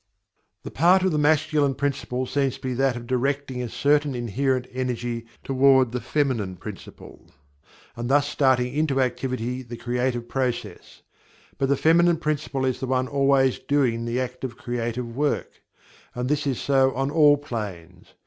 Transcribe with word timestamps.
The 0.63 0.71
part 0.71 1.03
of 1.03 1.11
the 1.11 1.19
Masculine 1.19 1.75
principle 1.75 2.25
seems 2.25 2.55
to 2.55 2.61
be 2.61 2.73
that 2.73 2.95
of 2.95 3.05
directing 3.05 3.61
a 3.61 3.69
certain 3.69 4.15
inherent 4.15 4.65
energy 4.73 5.27
toward 5.43 5.91
the 5.91 6.01
Feminine 6.01 6.55
principle, 6.55 7.27
and 7.95 8.09
thus 8.09 8.27
starting 8.27 8.73
into 8.73 8.99
activity 8.99 9.61
the 9.61 9.77
creative 9.77 10.27
processes. 10.27 11.03
But 11.59 11.69
the 11.69 11.77
Feminine 11.77 12.17
principle 12.17 12.65
is 12.65 12.79
the 12.79 12.87
one 12.87 13.07
always 13.07 13.59
doing 13.59 14.05
the 14.05 14.19
active 14.19 14.57
creative 14.57 15.15
work 15.15 15.61
and 16.15 16.27
this 16.29 16.47
is 16.47 16.59
so 16.59 16.95
on 16.95 17.11
all 17.11 17.37
planes. 17.37 18.15